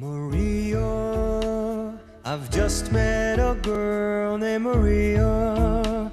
[0.00, 1.92] Maria,
[2.24, 6.10] I've just met a girl named Maria.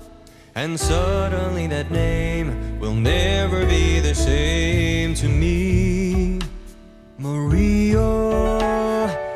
[0.55, 6.41] And suddenly that name will never be the same to me.
[7.17, 8.03] Maria,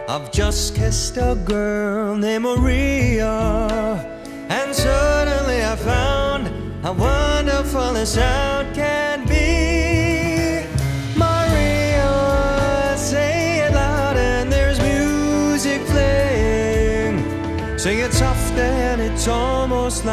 [0.09, 3.31] I've just kissed a girl named Maria.
[4.49, 8.75] And suddenly I found how wonderful the sound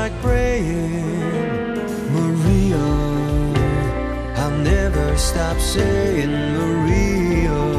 [0.09, 1.85] like praying.
[2.13, 2.87] Maria,
[4.37, 7.78] I'll never stop saying Maria.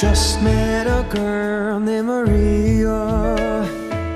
[0.00, 3.02] Just met a girl named Maria,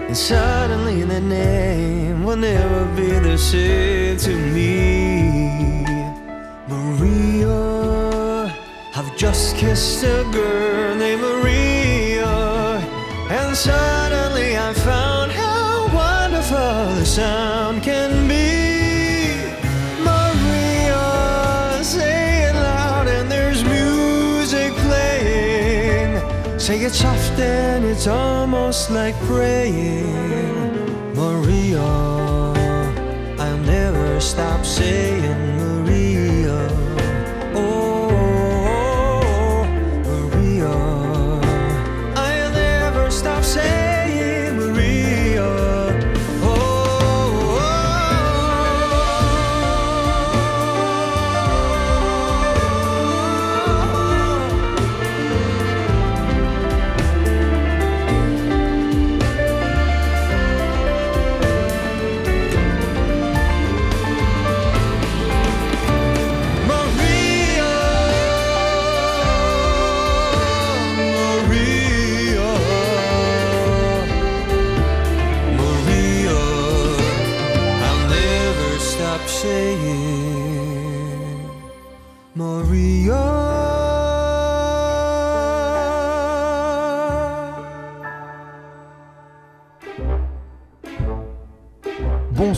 [0.08, 5.84] and suddenly the name will never be the same to me.
[6.68, 8.50] Maria,
[8.96, 12.32] I've just kissed a girl named Maria,
[13.28, 18.53] and suddenly I found how wonderful the sound can be.
[26.64, 30.06] Say it soft, and it's almost like praying.
[31.14, 31.82] Maria,
[33.38, 35.63] I'll never stop saying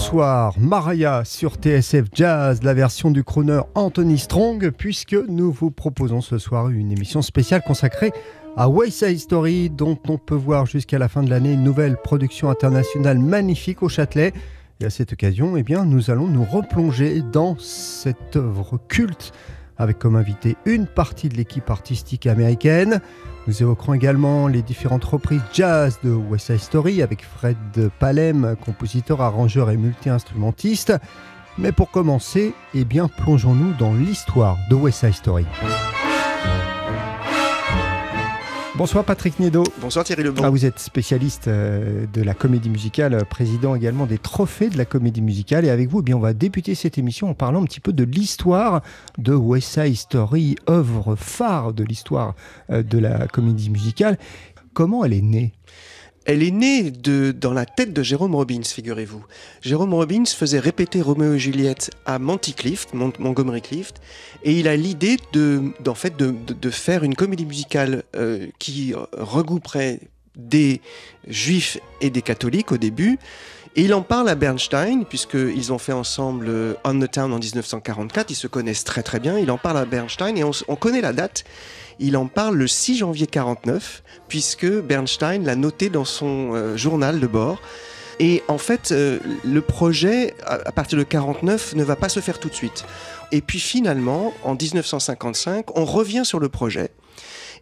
[0.06, 6.20] Bonsoir, Maria sur TSF Jazz, la version du crooner Anthony Strong, puisque nous vous proposons
[6.20, 8.12] ce soir une émission spéciale consacrée
[8.56, 11.96] à West Side Story, dont on peut voir jusqu'à la fin de l'année une nouvelle
[11.96, 14.32] production internationale magnifique au Châtelet.
[14.78, 19.32] Et à cette occasion, eh nous allons nous replonger dans cette œuvre culte
[19.78, 23.00] avec comme invité une partie de l'équipe artistique américaine.
[23.46, 27.56] Nous évoquerons également les différentes reprises jazz de West Side Story avec Fred
[27.98, 30.92] Palem, compositeur, arrangeur et multi-instrumentiste.
[31.58, 35.46] Mais pour commencer, eh bien, plongeons-nous dans l'histoire de West Side Story.
[38.76, 39.64] Bonsoir Patrick Niedo.
[39.80, 40.42] Bonsoir Thierry Lebon.
[40.44, 44.76] Ah, vous êtes spécialiste euh, de la comédie musicale, euh, président également des trophées de
[44.76, 45.64] la comédie musicale.
[45.64, 47.94] Et avec vous, eh bien, on va débuter cette émission en parlant un petit peu
[47.94, 48.82] de l'histoire
[49.16, 52.34] de West Side Story, œuvre phare de l'histoire
[52.68, 54.18] euh, de la comédie musicale.
[54.74, 55.54] Comment elle est née?
[56.26, 59.24] Elle est née de, dans la tête de Jérôme Robbins, figurez-vous.
[59.62, 64.00] Jérôme Robbins faisait répéter Roméo et Juliette à Monty Clift, Mont- Montgomery Clift,
[64.42, 70.00] et il a l'idée de, fait, de, faire une comédie musicale euh, qui regrouperait
[70.34, 70.80] des
[71.28, 73.18] juifs et des catholiques au début.
[73.76, 77.38] Et il en parle à Bernstein, puisqu'ils ont fait ensemble euh, On the Town en
[77.38, 81.02] 1944, ils se connaissent très très bien, il en parle à Bernstein, et on connaît
[81.02, 81.44] la date,
[81.98, 87.20] il en parle le 6 janvier 49, puisque Bernstein l'a noté dans son euh, journal
[87.20, 87.60] de bord.
[88.18, 92.38] Et en fait, euh, le projet, à, partir de 49, ne va pas se faire
[92.38, 92.84] tout de suite.
[93.32, 96.90] Et puis finalement, en 1955, on revient sur le projet.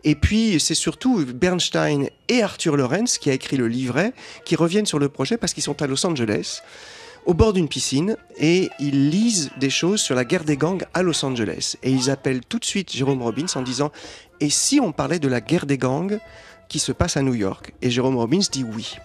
[0.05, 4.13] Et puis, c'est surtout Bernstein et Arthur Lorenz qui a écrit le livret,
[4.45, 6.61] qui reviennent sur le projet parce qu'ils sont à Los Angeles
[7.27, 11.03] au bord d'une piscine et ils lisent des choses sur la guerre des gangs à
[11.03, 11.77] Los Angeles.
[11.83, 13.91] Et ils appellent tout de suite Jérôme Robbins en disant
[14.41, 16.19] Et si on parlait de la guerre des gangs
[16.69, 17.75] qui se passe à New York?
[17.83, 18.97] Et Jérôme Robbins dit oui.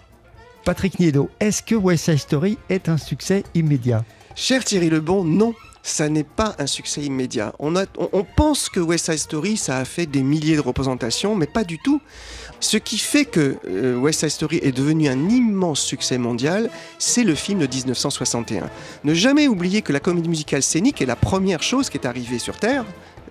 [0.64, 4.04] Patrick Niedo, est-ce que West Side Story est un succès immédiat?
[4.34, 7.54] Cher Thierry Lebon, non ça n'est pas un succès immédiat.
[7.58, 7.72] On,
[8.36, 11.78] pense que West Side Story, ça a fait des milliers de représentations, mais pas du
[11.78, 12.00] tout.
[12.60, 17.24] Ce qui fait que euh, West Side Story est devenu un immense succès mondial, c'est
[17.24, 18.68] le film de 1961.
[19.04, 22.38] Ne jamais oublier que la comédie musicale scénique est la première chose qui est arrivée
[22.38, 22.84] sur Terre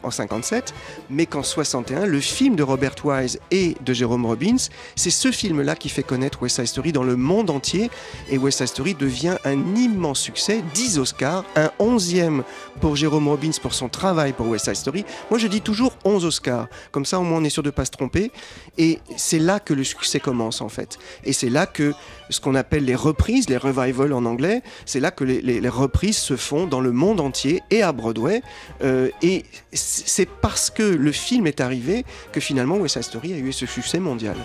[0.04, 0.74] en 57,
[1.10, 4.58] mais qu'en 61, le film de Robert Wise et de Jérôme Robbins,
[4.96, 7.90] c'est ce film-là qui fait connaître West Side Story dans le monde entier,
[8.30, 12.44] et West Side Story devient un immense succès, 10 Oscars, un 11e
[12.82, 15.06] pour Jérôme Robbins pour son travail pour West Side Story.
[15.30, 17.72] Moi, je dis toujours 11 Oscars, comme ça au moins on est sûr de ne
[17.72, 18.32] pas se tromper,
[18.78, 21.94] et c'est là que le succès commence en fait, et c'est là que
[22.30, 26.36] ce qu'on appelle les reprises, les revivals en anglais, c'est là que les, reprises se
[26.36, 28.42] font dans le monde entier et à Broadway,
[28.84, 33.38] euh, et c'est parce que le film est arrivé que finalement West Side Story a
[33.38, 34.36] eu ce succès mondial.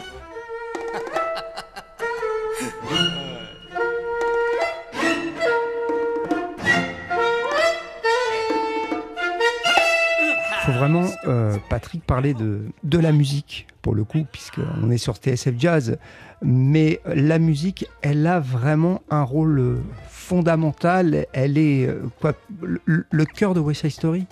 [10.65, 15.17] Faut vraiment, euh, Patrick, parler de, de la musique, pour le coup, puisqu'on est sur
[15.17, 15.99] TSF Jazz.
[16.43, 21.27] Mais la musique, elle a vraiment un rôle fondamental.
[21.35, 22.33] Elle est euh, quoi,
[22.63, 22.81] le,
[23.11, 24.27] le cœur de West Side Story?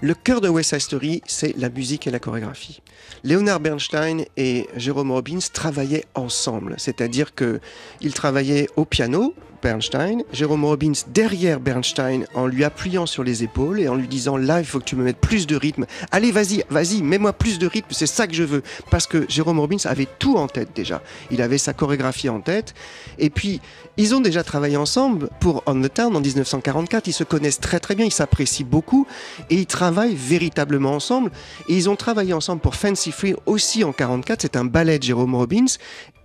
[0.00, 2.80] Le cœur de West Side Story, c'est la musique et la chorégraphie.
[3.24, 10.92] Leonard Bernstein et Jérôme Robbins travaillaient ensemble, c'est-à-dire qu'ils travaillaient au piano, Bernstein, Jérôme Robbins
[11.08, 14.78] derrière Bernstein en lui appuyant sur les épaules et en lui disant là il faut
[14.78, 15.86] que tu me mettes plus de rythme.
[16.10, 18.62] Allez vas-y, vas-y, mets-moi plus de rythme, c'est ça que je veux.
[18.90, 21.02] Parce que Jérôme Robbins avait tout en tête déjà.
[21.30, 22.74] Il avait sa chorégraphie en tête.
[23.18, 23.60] Et puis
[23.96, 27.08] ils ont déjà travaillé ensemble pour On the Town en 1944.
[27.08, 29.06] Ils se connaissent très très bien, ils s'apprécient beaucoup
[29.50, 31.30] et ils travaillent véritablement ensemble.
[31.68, 34.42] Et ils ont travaillé ensemble pour Fancy Free aussi en 44.
[34.42, 35.66] C'est un ballet de Jérôme Robbins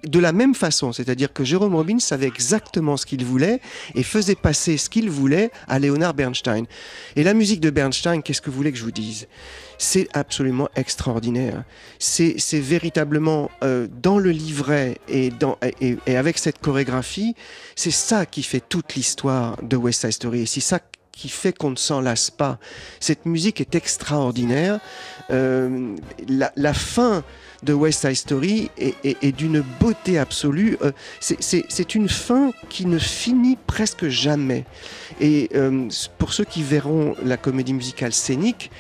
[0.06, 3.60] de la même façon, c'est-à-dire que Jérôme Robbins savait exactement ce qu'il voulait
[3.95, 6.65] et faisait passer ce qu'il voulait à Leonard Bernstein.
[7.15, 9.27] Et la musique de Bernstein, qu'est-ce que vous voulez que je vous dise?
[9.77, 11.63] C'est absolument extraordinaire.
[12.00, 17.36] C'est véritablement euh, dans le livret et, dans, et, avec cette chorégraphie,
[17.75, 20.42] c'est ça qui fait toute l'histoire de West Side Story.
[20.42, 20.80] Et c'est ça
[21.15, 22.57] qui fait qu'on ne s'en lasse pas.
[23.00, 24.80] Cette musique est extraordinaire.
[25.30, 25.95] Euh,
[26.27, 27.24] la, fin
[27.62, 30.77] de West Side Story est, d'une beauté absolue.
[30.81, 34.65] Euh, c'est une fin qui ne finit presque jamais.
[35.21, 35.88] Et euh,
[36.18, 38.71] pour ceux qui verront la comédie musicale scénique,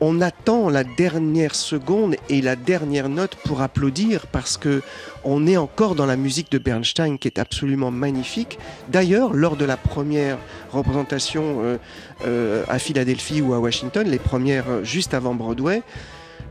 [0.00, 4.82] on attend la dernière seconde et la dernière note pour applaudir parce que
[5.24, 8.58] on est encore dans la musique de Bernstein qui est absolument magnifique.
[8.88, 10.38] D'ailleurs, lors de la première
[10.72, 11.76] représentation euh,
[12.24, 15.82] euh, à Philadelphie ou à Washington, les premières euh, juste avant Broadway,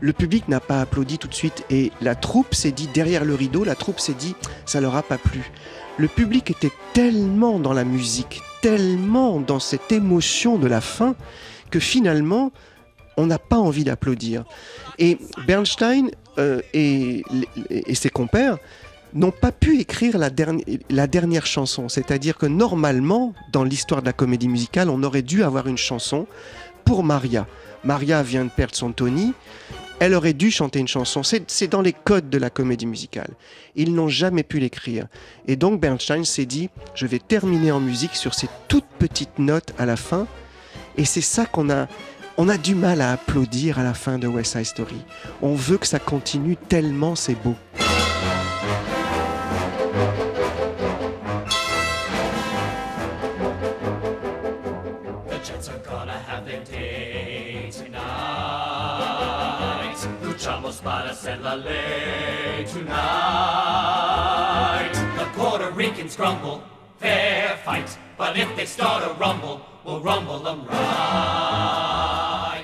[0.00, 3.34] le public n'a pas applaudi tout de suite et la troupe s'est dit derrière le
[3.34, 5.50] rideau, la troupe s'est dit ça leur a pas plu.
[5.98, 11.16] Le public était tellement dans la musique, tellement dans cette émotion de la fin
[11.70, 12.52] que finalement
[13.20, 14.44] on n'a pas envie d'applaudir.
[14.98, 17.22] Et Bernstein euh, et,
[17.94, 18.58] ses compères
[19.12, 20.30] n'ont pas pu écrire la,
[20.88, 21.88] la dernière chanson.
[21.88, 26.26] C'est-à-dire que normalement, dans l'histoire de la comédie musicale, on aurait dû avoir une chanson
[26.84, 27.46] pour Maria.
[27.84, 29.34] Maria vient de perdre son Tony.
[29.98, 31.22] Elle aurait dû chanter une chanson.
[31.22, 33.30] C'est dans les codes de la comédie musicale.
[33.76, 35.06] Ils n'ont jamais pu l'écrire.
[35.46, 39.74] Et donc Bernstein s'est dit, je vais terminer en musique sur ces toutes petites notes
[39.78, 40.26] à la fin.
[40.96, 41.86] Et c'est ça qu'on a
[42.40, 45.04] on a du mal à applaudir à la fin de West Side Story.
[45.42, 47.54] On veut que ça continue tellement c'est beau.
[66.16, 66.60] Grumble,
[66.98, 72.19] fair fight, but if they start a rumble, we'll rumble them right.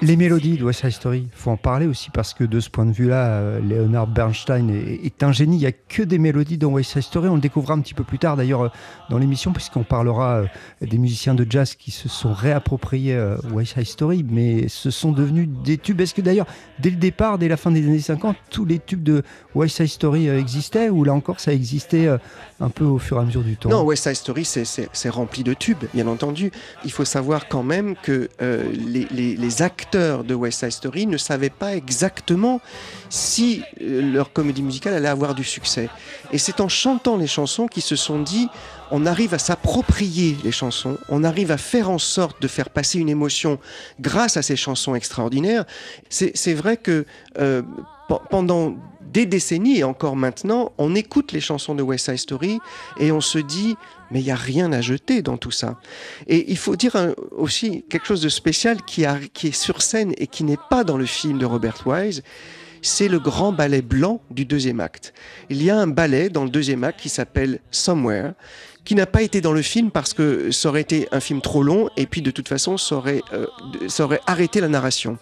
[0.06, 2.86] Les mélodies de West Side Story, faut en parler aussi parce que de ce point
[2.86, 5.56] de vue-là, euh, Leonard Bernstein est, un génie.
[5.56, 7.28] Il n'y a que des mélodies dans West Side Story.
[7.28, 8.68] On le découvrira un petit peu plus tard d'ailleurs euh,
[9.10, 10.46] dans l'émission puisqu'on parlera euh,
[10.80, 13.20] des musiciens de jazz qui se sont réappropriés
[13.50, 16.00] West Side Story, mais ce sont devenus des tubes.
[16.00, 16.46] Est-ce que d'ailleurs,
[16.78, 19.24] dès le départ, dès la fin des années 50, tous les tubes de
[19.56, 22.08] West Side Story existaient ou là encore ça existait
[22.60, 23.70] un peu au fur et à mesure du temps?
[23.70, 26.52] Non, West Side Story, c'est rempli de tubes, bien entendu.
[26.84, 31.50] Il faut savoir quand même que les, les acteurs de West Side Story ne savaient
[31.50, 32.60] pas exactement
[33.08, 35.88] si euh, leur comédie musicale allait avoir du succès.
[36.32, 38.48] Et c'est en chantant les chansons qu'ils se sont dit,
[38.90, 42.98] on arrive à s'approprier les chansons, on arrive à faire en sorte de faire passer
[42.98, 43.58] une émotion
[44.00, 45.64] grâce à ces chansons extraordinaires.
[46.08, 47.06] C'est vrai que
[47.38, 47.62] euh,
[48.30, 48.76] pendant
[49.12, 52.58] des décennies et encore maintenant, on écoute les chansons de West Side Story
[52.98, 53.76] et on se dit,
[54.10, 55.78] mais il n'y a rien à jeter dans tout ça.
[56.26, 56.96] Et il faut dire
[57.30, 61.06] aussi quelque chose de spécial qui, est sur scène et qui n'est pas dans le
[61.06, 62.22] film de Robert Wise,
[62.82, 65.12] c'est le grand ballet blanc du deuxième acte.
[65.50, 68.32] Il y a un ballet dans le deuxième acte qui s'appelle Somewhere,
[68.86, 71.64] qui n'a pas été dans le film parce que ça aurait été un film trop
[71.64, 73.46] long et puis de toute façon ça aurait, euh,
[74.26, 75.18] arrêté la narration.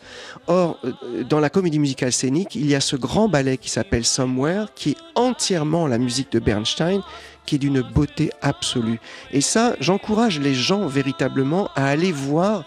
[0.46, 4.04] Or, euh, dans la comédie musicale scénique, il y a ce grand ballet qui s'appelle
[4.04, 7.00] Somewhere, qui est entièrement la musique de Bernstein,
[7.46, 9.00] qui est d'une beauté absolue.
[9.32, 12.64] Et ça, j'encourage les gens véritablement à aller voir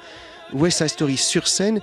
[0.53, 1.81] West Side Story sur scène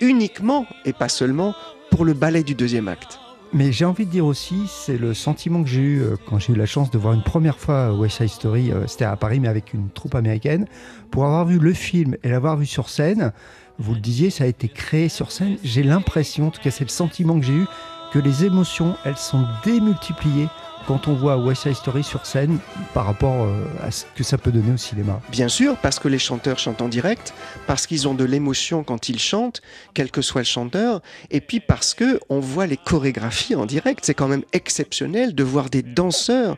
[0.00, 1.54] uniquement et pas seulement
[1.90, 3.18] pour le ballet du deuxième acte.
[3.52, 6.52] Mais j'ai envie de dire aussi, c'est le sentiment que j'ai eu euh, quand j'ai
[6.52, 9.38] eu la chance de voir une première fois West Side Story, euh, c'était à Paris,
[9.38, 10.66] mais avec une troupe américaine.
[11.12, 13.32] Pour avoir vu le film et l'avoir vu sur scène,
[13.78, 15.56] vous le disiez, ça a été créé sur scène.
[15.62, 17.66] J'ai l'impression, en tout cas c'est le sentiment que j'ai eu,
[18.12, 20.48] que les émotions, elles sont démultipliées
[20.86, 22.58] quand on voit West Side Story sur scène
[22.92, 26.08] par rapport euh, à ce que ça peut donner au cinéma Bien sûr, parce que
[26.08, 27.34] les chanteurs chantent en direct,
[27.66, 29.62] parce qu'ils ont de l'émotion quand ils chantent,
[29.94, 31.00] quel que soit le chanteur,
[31.30, 34.00] et puis parce que on voit les chorégraphies en direct.
[34.04, 36.56] C'est quand même exceptionnel de voir des danseurs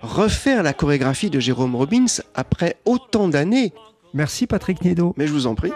[0.00, 3.72] refaire la chorégraphie de Jérôme Robbins après autant d'années.
[4.14, 5.14] Merci Patrick Niedo.
[5.16, 5.72] Mais je vous en prie.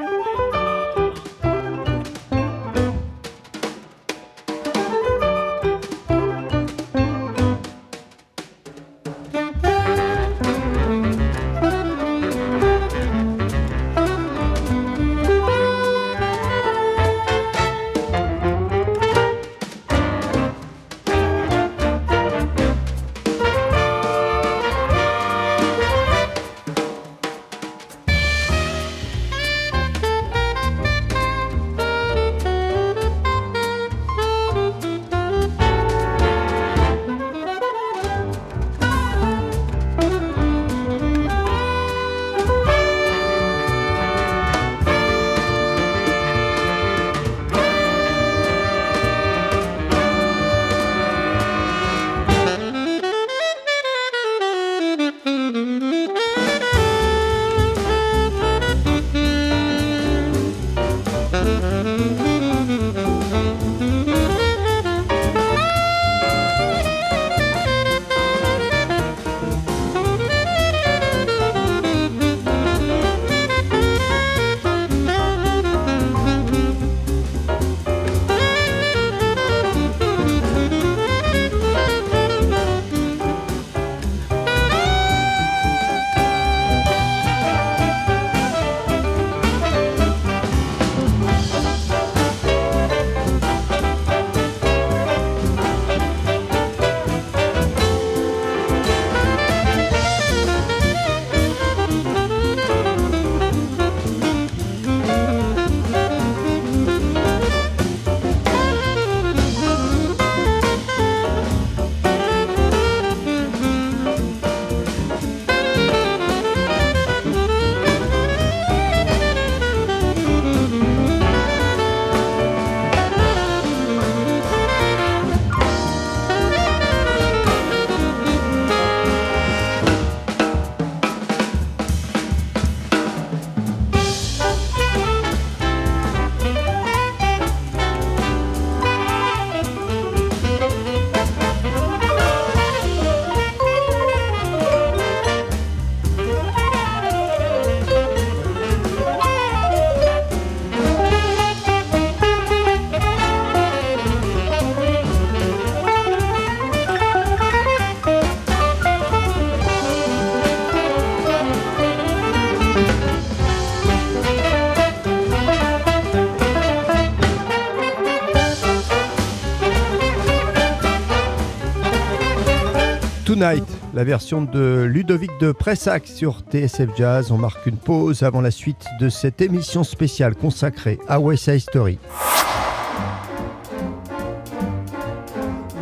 [174.03, 177.31] La version de Ludovic de Pressac sur TSF Jazz.
[177.31, 181.61] On marque une pause avant la suite de cette émission spéciale consacrée à West Side
[181.61, 182.01] Story.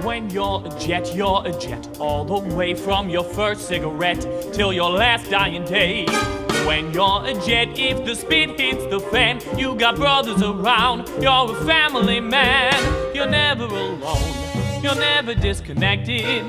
[0.04, 4.74] When you're a jet, you're a jet, all the way from your first cigarette till
[4.74, 6.04] your last dying day.
[6.66, 11.52] When you're a jet, if the speed hits the fan, you got brothers around, you're
[11.52, 12.74] a family man.
[13.14, 13.98] You're never alone,
[14.82, 16.48] you're never disconnected.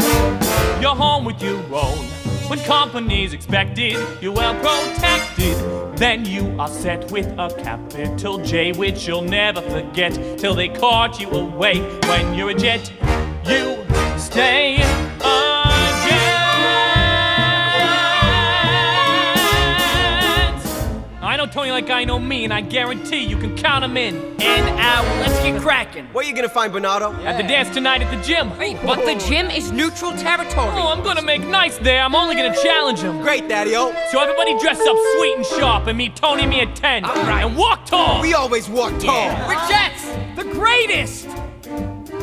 [0.81, 2.05] You're home with your own.
[2.47, 5.55] When company's expected, you're well protected.
[5.97, 11.19] Then you are set with a capital J, which you'll never forget till they caught
[11.19, 11.79] you away.
[12.09, 12.91] When you're a jet,
[13.45, 13.77] you
[14.17, 14.77] stay
[15.21, 15.70] a
[21.81, 25.03] like I know me, and I guarantee you can count him in and out.
[25.19, 26.05] Let's get cracking.
[26.13, 27.11] Where you gonna find Bernardo?
[27.23, 28.49] At the dance tonight at the gym.
[28.51, 30.69] Hey, but the gym is neutral territory.
[30.73, 32.03] Oh, I'm gonna make nice there.
[32.03, 33.19] I'm only gonna challenge him.
[33.21, 33.95] Great, Daddy-O.
[34.11, 37.03] So everybody dress up sweet and sharp and meet Tony me at 10.
[37.03, 37.45] All right.
[37.45, 38.21] And walk tall.
[38.21, 39.29] We always walk tall.
[39.47, 41.30] We're jets, the greatest.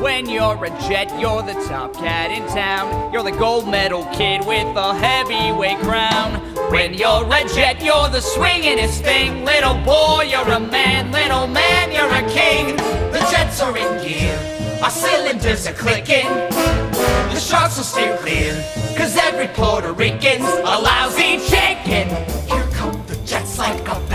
[0.00, 3.12] When you're a jet, you're the top cat in town.
[3.12, 6.34] You're the gold medal kid with a heavyweight crown.
[6.70, 9.44] When you're a jet, you're the swingin'est thing.
[9.44, 11.10] Little boy, you're a man.
[11.10, 12.76] Little man, you're a king.
[13.10, 14.38] The jets are in gear.
[14.84, 16.28] Our cylinders are clicking.
[16.28, 18.54] The sharks will steer clear.
[18.96, 22.08] Cause every Puerto Rican's a lousy chicken.
[22.46, 24.07] Here come the jets like a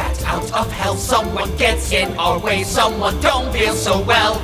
[0.54, 0.96] of hell.
[0.96, 4.40] Someone gets in our way, someone don't feel so well.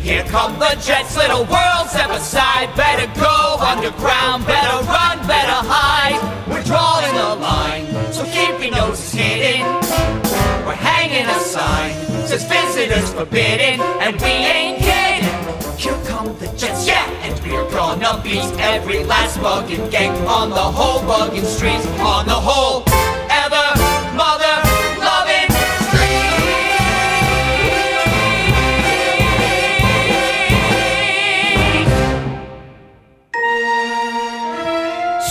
[0.00, 2.74] Here come the jets, little world step aside.
[2.76, 6.20] Better go underground, better run, better hide.
[6.46, 9.64] We're drawing the line, so keep your noses hidden.
[10.66, 11.92] We're hanging a sign,
[12.26, 15.24] says visitors forbidden, and we ain't kidding.
[15.78, 20.56] Here come the jets, yeah, and we're gonna beat every last bugging gang on the
[20.56, 22.82] whole bugging streets, on the whole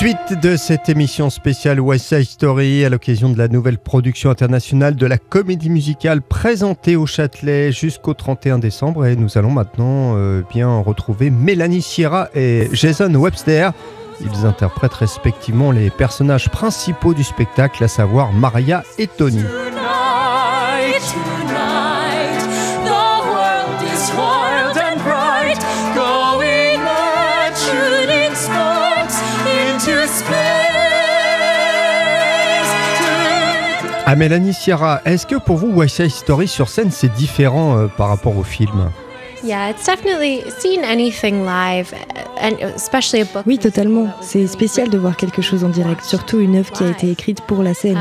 [0.03, 4.97] Suite de cette émission spéciale West Side Story à l'occasion de la nouvelle production internationale
[4.97, 9.05] de la comédie musicale présentée au Châtelet jusqu'au 31 décembre.
[9.05, 13.71] Et nous allons maintenant euh, bien retrouver Mélanie Sierra et Jason Webster.
[14.19, 19.45] Ils interprètent respectivement les personnages principaux du spectacle, à savoir Maria et Tony.
[34.05, 37.87] Ah Mélanie Sierra, est-ce que pour vous West Side Story sur scène c'est différent euh,
[37.87, 38.91] par rapport au film?
[39.45, 41.93] Yeah, it's definitely seeing anything live,
[42.41, 43.43] and especially a book.
[43.45, 44.07] Oui, totalement.
[44.21, 47.41] C'est spécial de voir quelque chose en direct, surtout une œuvre qui a été écrite
[47.41, 47.97] pour la scène.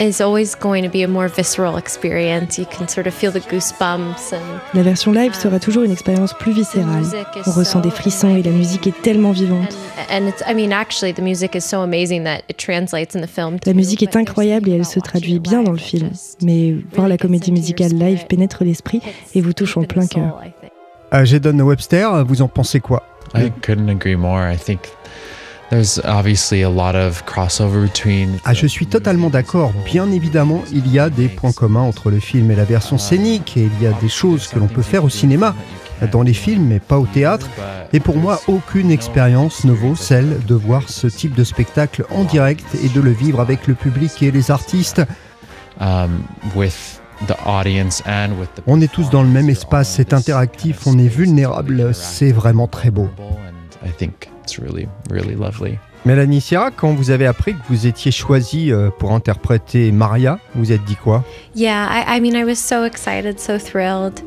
[0.00, 2.58] Is always going to be a more visceral experience.
[2.58, 4.42] You can sort of feel the goosebumps and
[4.74, 7.04] La version live sera toujours une expérience plus viscérale.
[7.46, 9.72] On ressent des frissons et la musique est tellement vivante.
[10.10, 10.42] and it's.
[10.48, 13.58] I mean, actually, the music is so amazing that it translates in the film.
[13.66, 16.10] La musique est incroyable et elle se traduit bien dans le live film.
[16.42, 19.00] Mais voir la comédie musicale live pénètre l'esprit
[19.34, 20.40] et vous touche en plein cœur.
[20.42, 20.72] I think.
[21.14, 23.04] euh, Jason Webster, vous en pensez quoi?
[23.36, 24.40] I couldn't agree more.
[24.52, 24.80] I think
[28.44, 29.72] Ah, je suis totalement d'accord.
[29.84, 33.56] Bien évidemment, il y a des points communs entre le film et la version scénique,
[33.56, 35.54] et il y a des choses que l'on peut faire au cinéma,
[36.12, 37.48] dans les films, mais pas au théâtre.
[37.92, 42.24] Et pour moi, aucune expérience ne vaut celle de voir ce type de spectacle en
[42.24, 45.02] direct et de le vivre avec le public et les artistes.
[45.80, 46.24] um,
[46.54, 48.62] with the audience and with the.
[48.66, 52.90] On est tous dans le même espace, c'est interactif, on est vulnérable, c'est vraiment très
[52.90, 53.08] beau.
[53.84, 55.78] I think it's really, really lovely.
[56.04, 60.70] Mélanie Sierra, quand vous avez appris que vous étiez choisie euh, pour interpréter Maria, vous
[60.70, 61.24] êtes dit quoi?
[61.54, 64.20] Yeah, I, I mean, I was so excited, so thrilled.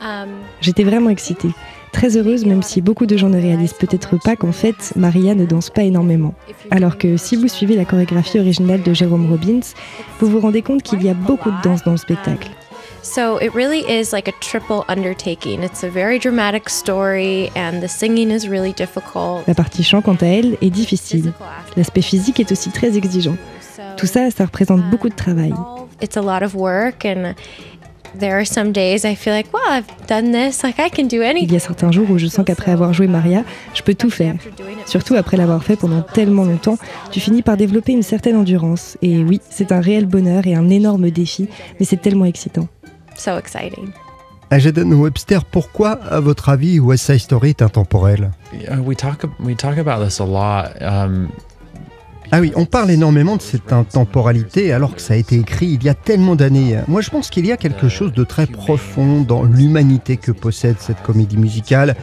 [0.00, 1.50] Um, J'étais vraiment excitée.
[1.92, 5.44] Très heureuse, même si beaucoup de gens ne réalisent peut-être pas qu'en fait, Maria ne
[5.44, 6.34] danse pas énormément.
[6.70, 9.60] Alors que si vous suivez la chorégraphie originale de Jérôme Robbins,
[10.18, 12.50] vous vous rendez compte qu'il y a beaucoup de danse dans le spectacle.
[13.02, 15.62] So it really is like a triple undertaking.
[15.62, 19.46] It's a very dramatic story, and the singing is really difficult.
[19.48, 21.32] La partie chant, quant à elle, est difficile.
[21.76, 23.36] L'aspect physique est aussi très exigeant.
[23.96, 25.52] Tout ça, ça représente beaucoup de travail.
[26.00, 27.34] It's a lot of work, and
[28.18, 31.16] there are some days I feel like, well, I've done this, like I can do
[31.16, 31.56] Il y anything.
[31.56, 33.42] a certains jours où je sens qu'après avoir joué Maria,
[33.74, 34.34] je peux tout faire.
[34.86, 36.78] Surtout après l'avoir fait pendant tellement longtemps,
[37.10, 38.96] tu finis par développer une certaine endurance.
[39.02, 41.48] Et oui, c'est un réel bonheur et un énorme défi,
[41.80, 42.68] mais c'est tellement excitant.
[43.16, 43.92] So exciting.
[44.50, 48.30] Jason Webster, pourquoi, à votre avis, West Side Story est intemporel?
[48.84, 50.70] We talk we talk about this a lot.
[50.80, 51.28] Um,
[52.34, 55.84] Ah oui, on parle énormément de cette intemporalité alors que ça a été écrit il
[55.84, 56.78] y a tellement d'années.
[56.88, 60.76] Moi je pense qu'il y a quelque chose de très profond dans l'humanité que possède
[60.78, 61.94] cette comédie musicale,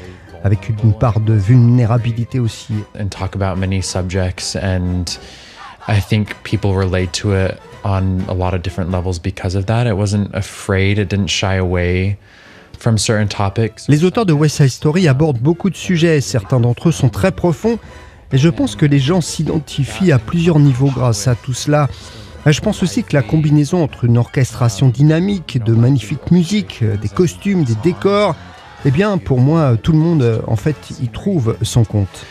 [0.44, 2.74] avec une part de vulnérabilité aussi.
[3.00, 5.06] and talk about many subjects and
[5.88, 9.86] I think people relate to it on a lot of different levels because of that.
[9.86, 12.18] It wasn't afraid, it didn't shy away
[12.78, 13.88] from certain topics.
[13.88, 17.32] Les auteurs de West Side Story abordent beaucoup de sujets, certains d'entre eux sont très
[17.32, 17.78] profonds,
[18.32, 21.88] et je pense que les gens s'identifient à plusieurs niveaux grâce à tout cela.
[22.46, 27.64] Je pense aussi que la combinaison entre une orchestration dynamique, de magnifique musique, des costumes,
[27.64, 28.36] des décors,
[28.86, 32.26] eh bien pour moi tout le monde en fait y trouve son compte.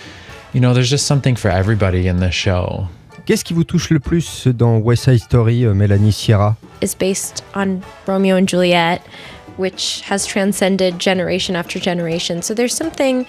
[0.54, 2.86] You know, there's just something for everybody in the show.
[3.28, 7.44] Qu'est-ce qui vous touche le plus dans West Side Story, euh, Mélanie Sierra is based
[7.54, 9.00] on Romeo and Juliet,
[9.58, 12.40] which has transcended generation after generation.
[12.40, 13.26] So there's something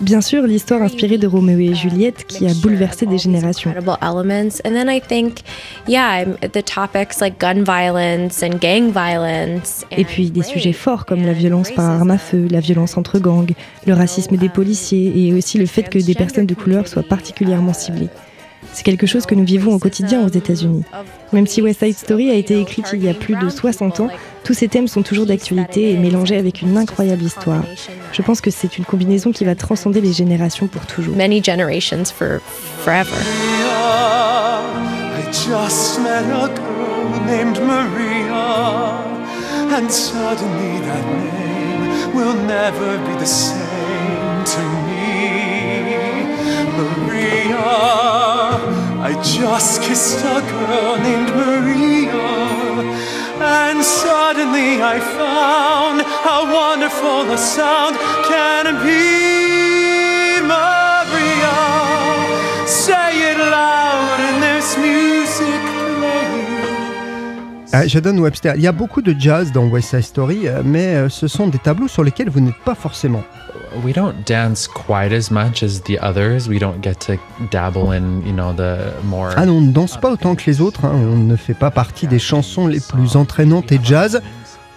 [0.00, 3.70] Bien sûr, l'histoire inspirée de Roméo et Juliette qui a bouleversé des générations.
[3.70, 4.60] incredible elements.
[4.66, 5.38] And then I think,
[5.88, 9.86] yeah, I'm- the topics like gun violence and gang violence.
[9.90, 13.18] Et puis des sujets forts comme la violence par arme à feu, la violence entre
[13.18, 13.54] gangs,
[13.86, 17.72] le racisme des policiers et aussi le fait que des personnes de couleur soient particulièrement
[17.72, 18.10] ciblées.
[18.78, 20.84] C'est quelque chose que nous vivons au quotidien aux États-Unis.
[21.32, 24.08] Même si West Side Story a été écrite il y a plus de 60 ans,
[24.44, 27.64] tous ces thèmes sont toujours d'actualité et mélangés avec une incroyable histoire.
[28.12, 31.16] Je pense que c'est une combinaison qui va transcender les générations pour toujours.
[31.16, 32.38] Many generations for
[32.84, 33.10] forever.
[33.66, 38.94] I just met a girl named Maria,
[39.76, 44.98] and suddenly that name will never be the same to me.
[46.78, 48.37] Maria,
[49.00, 52.28] I just kissed a girl named Maria,
[53.40, 60.42] and suddenly I found how wonderful the sound can be.
[60.42, 61.56] Maria,
[62.66, 65.68] say it loud in this music
[67.86, 71.08] Jadon Webster, il y a beaucoup de jazz dans West Side Story, euh, mais euh,
[71.08, 73.22] ce sont des tableaux sur lesquels vous n'êtes pas forcément.
[73.84, 76.48] We don't dance quite as much as the others.
[76.48, 77.16] We don't get to
[77.50, 79.32] dabble in, you know, the more.
[79.36, 81.70] Ah non, on ne danse pas autant que les autres, hein, on ne fait pas
[81.70, 84.20] partie des chansons les plus entraînantes et jazz.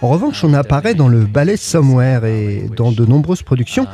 [0.02, 3.86] En revanche, on apparaît dans le ballet Somewhere et dans de nombreuses productions.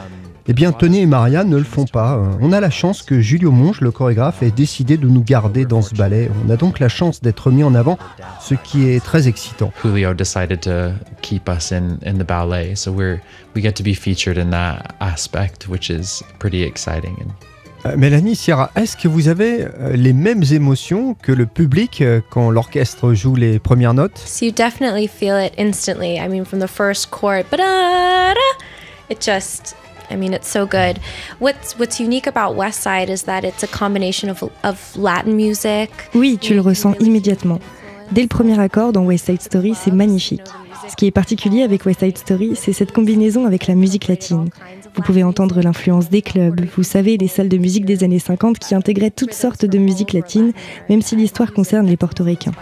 [0.51, 2.15] Eh bien, Tony et Maria ne le font pas.
[2.17, 5.67] Euh, On a la chance que Julio Monge, le chorégraphe, ait décidé de nous garder
[5.67, 6.31] dans ce ballet.
[6.47, 7.99] On a donc la chance d'être mis en avant,
[8.41, 9.73] ce qui est très excitant.
[9.83, 13.19] Julio decided to keep us in in the ballet, so we're
[13.55, 17.15] we get to be featured in that aspect, which is pretty exciting.
[17.21, 17.33] And
[17.87, 22.21] Euh, Mélanie Sierra, est-ce que vous avez euh, les mêmes émotions que le public euh,
[22.29, 24.19] quand l'orchestre joue les premières notes?
[24.19, 26.17] So you definitely feel it instantly.
[26.19, 28.35] I mean, from the first chord, ba-da-da,
[29.11, 29.77] it just,
[30.11, 30.99] I mean, it's so good.
[31.39, 35.91] What's what's unique about West Side is that it's a combination of, of Latin music.
[36.15, 37.61] Oui, tu le ressens immédiatement.
[38.11, 40.41] Dès le premier accord dans West Side Story, c'est magnifique.
[40.89, 44.49] Ce qui est particulier avec West Side Story, c'est cette combinaison avec la musique latine.
[44.95, 48.59] Vous pouvez entendre l'influence des clubs, vous savez, les salles de musique des années 50
[48.59, 50.53] qui intégraient toutes sortes de musique latine,
[50.89, 52.55] même si l'histoire concerne les portoricains.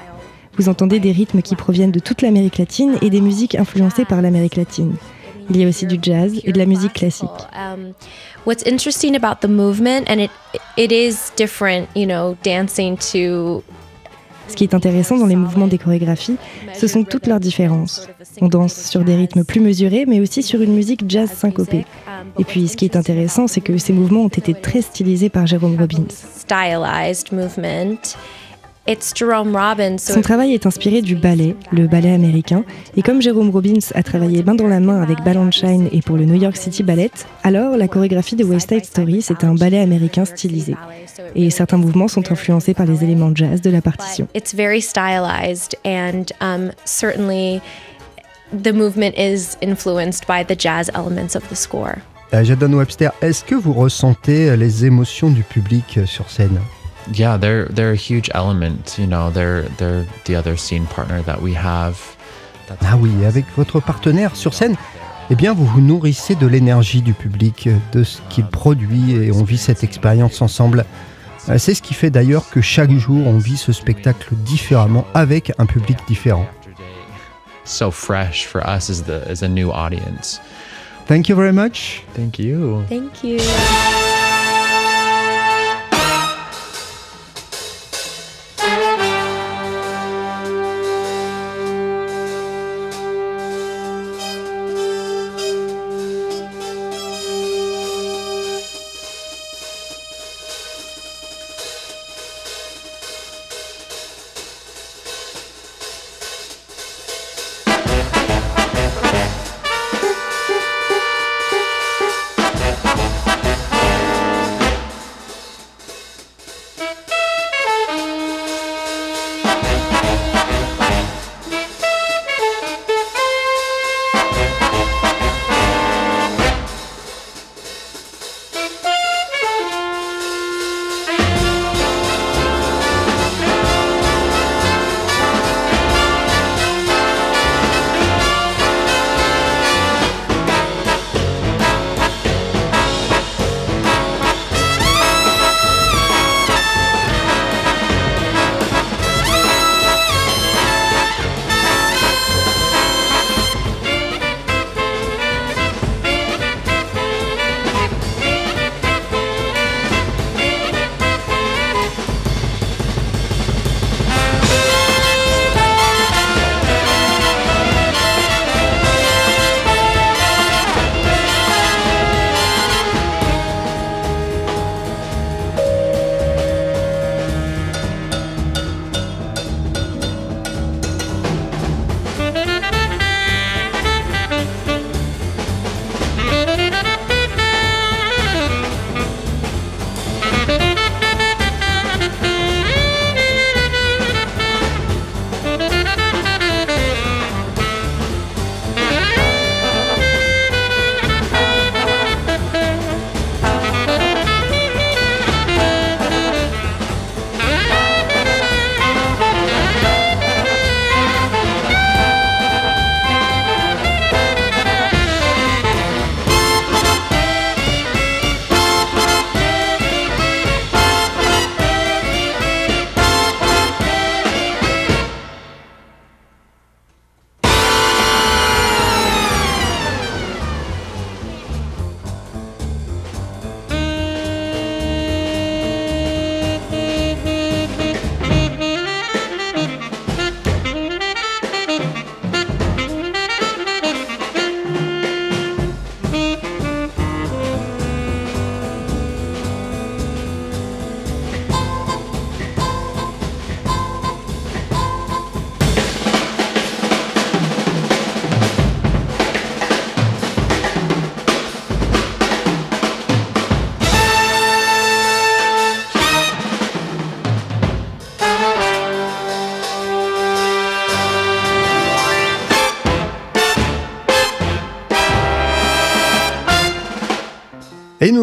[0.58, 4.22] Vous entendez des rythmes qui proviennent de toute l'Amérique latine et des musiques influencées par
[4.22, 4.94] l'Amérique latine.
[5.50, 7.28] Il y a aussi du jazz et de la musique classique.
[7.54, 7.92] Um,
[8.46, 10.30] what's interesting about the movement, and it
[10.76, 13.62] it is different, you know, dancing to
[14.48, 16.36] Ce qui est intéressant dans les mouvements des chorégraphies,
[16.74, 18.08] ce sont toutes leurs différences.
[18.40, 21.84] On danse sur des rythmes plus mesurés, mais aussi sur une musique jazz syncopée.
[22.38, 25.46] Et puis, ce qui est intéressant, c'est que ces mouvements ont été très stylisés par
[25.46, 26.06] Jérôme Robbins.
[28.88, 29.98] It's Jerome Robbins.
[29.98, 32.64] Son travail est inspiré du ballet, le ballet américain,
[32.96, 36.24] et comme Jérôme Robbins a travaillé main dans la main avec Balanchine et pour le
[36.24, 37.10] New York City Ballet,
[37.42, 40.76] alors la chorégraphie de West Side Story, c'est un ballet américain stylisé.
[41.34, 44.28] Et certains mouvements sont influencés par les éléments jazz de la partition.
[44.34, 47.60] it's very stylized, and um, certainly
[48.52, 51.96] the movement is influenced by the jazz elements of the score.
[52.32, 56.60] Euh, Jadon Webster, est-ce que vous ressentez les émotions du public euh, sur scène?
[57.12, 58.96] Yeah, they're they're a huge element.
[58.98, 61.96] You know, they're they're the other scene partner that we have.
[62.82, 64.74] Ah oui, avec votre partenaire sur scène,
[65.30, 69.44] eh bien vous vous nourrissez de l'énergie du public, de ce qu'il produit et on
[69.44, 70.84] vit cette expérience ensemble.
[71.48, 75.52] Euh, C'est ce qui fait d'ailleurs que chaque jour on vit ce spectacle différemment avec
[75.58, 76.46] un public différent.
[77.64, 80.40] so fresh for us as the as a new audience.
[81.06, 82.02] Thank you very much.
[82.14, 82.84] Thank you.
[82.88, 83.38] Thank you.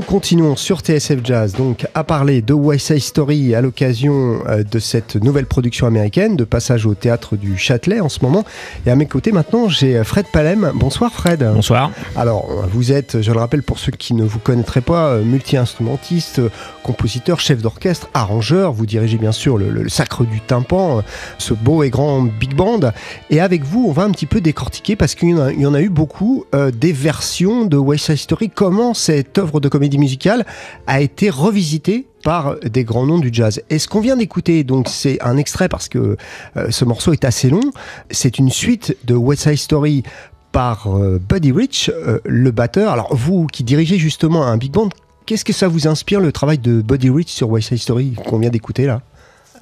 [0.08, 4.80] Continuons sur TSF Jazz donc à parler de West Side Story à l'occasion euh, de
[4.80, 8.44] cette nouvelle production américaine de passage au théâtre du Châtelet en ce moment.
[8.86, 10.72] Et à mes côtés maintenant j'ai Fred Palem.
[10.76, 11.44] Bonsoir Fred.
[11.54, 11.92] Bonsoir.
[12.16, 16.40] Alors vous êtes, je le rappelle pour ceux qui ne vous connaîtraient pas, euh, multi-instrumentiste,
[16.40, 16.50] euh,
[16.84, 18.74] compositeur, chef d'orchestre, arrangeur.
[18.74, 21.02] Vous dirigez bien sûr le, le Sacre du Tympan, euh,
[21.38, 22.92] ce beau et grand big band.
[23.30, 25.62] Et avec vous on va un petit peu décortiquer parce qu'il y, en a- il
[25.62, 28.50] y en a eu beaucoup euh, des versions de West Side Story.
[28.54, 30.46] Comment cette œuvre de comédie musicale
[30.88, 33.62] a été revisitée par des grands noms du jazz.
[33.70, 36.18] Et ce qu'on vient d'écouter, donc c'est un extrait parce que
[36.58, 37.72] euh, ce morceau est assez long.
[38.12, 40.04] C'est une suite de West Side Story
[40.52, 42.92] par euh, Buddy Rich, euh, le batteur.
[42.92, 44.90] Alors vous qui dirigez justement un big band,
[45.26, 48.40] qu'est-ce que ça vous inspire le travail de Buddy Rich sur West Side Story qu'on
[48.40, 49.02] vient d'écouter là?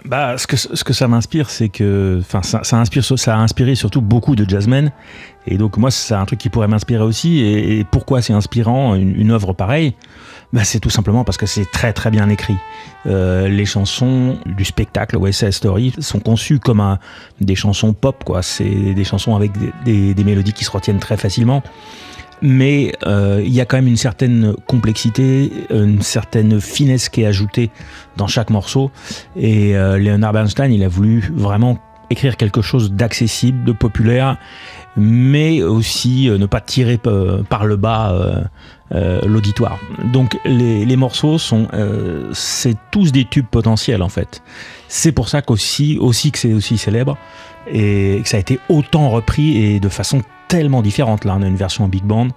[0.04, 3.38] Bah, ce que, ce que ça m'inspire, c'est que, enfin, ça, ça inspire, ça a
[3.38, 4.92] inspiré surtout beaucoup de jazzmen.
[5.46, 7.40] Et donc, moi, c'est un truc qui pourrait m'inspirer aussi.
[7.40, 9.94] Et, pourquoi c'est inspirant, une, une œuvre pareille?
[10.54, 12.58] Bah, C'est tout simplement parce que c'est très, très bien écrit.
[13.06, 16.98] Euh, les chansons du spectacle West Side Story sont conçues comme un,
[17.40, 18.42] des chansons pop, quoi.
[18.42, 21.62] C'est des chansons avec des, des- des mélodies qui se retiennent très facilement.
[22.42, 27.28] Mais euh, il y a quand même une certaine complexité, une certaine finesse qui est
[27.28, 27.70] ajoutée
[28.18, 28.92] dans chaque morceau.
[29.36, 34.38] Et euh, Leonard Bernstein, il a voulu vraiment écrire quelque chose d'accessible, de populaire,
[34.98, 38.14] mais aussi euh, ne pas tirer euh, par le bas
[39.24, 39.80] l'auditoire.
[40.12, 41.70] Donc les, les morceaux sont,
[42.34, 44.44] c'est tous des tubes potentiels en fait.
[44.90, 47.18] C'est pour ça qu'aussi, aussi que c'est aussi célèbre
[47.72, 51.24] et que ça a été autant repris et de façon tellement différente.
[51.26, 52.28] Là, on a une version en big band.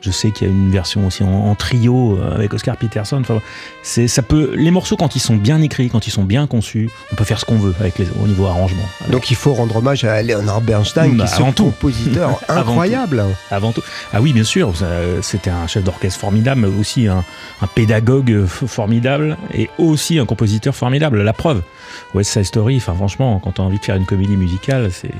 [0.00, 3.16] Je sais qu'il y a une version aussi en, en trio euh, avec Oscar Peterson.
[3.22, 3.40] Enfin,
[3.82, 6.90] c'est, ça peut, les morceaux quand ils sont bien écrits, quand ils sont bien conçus,
[7.10, 8.82] on peut faire ce qu'on veut avec les, au niveau arrangement.
[9.10, 11.64] Donc il faut rendre hommage à Leonard Bernstein, Bah, qui est ce avant tout.
[11.64, 13.24] compositeur Avant incroyable.
[13.50, 13.80] Avant tout.
[14.12, 14.72] Ah oui, bien sûr.
[15.22, 17.24] C'était un chef d'orchestre formidable, mais aussi un,
[17.62, 21.22] un pédagogue f- formidable et aussi un compositeur formidable.
[21.22, 21.62] La preuve,
[22.14, 22.76] West Side Story.
[22.76, 25.12] Enfin, franchement, quand tu as envie de faire une comédie musicale, c'est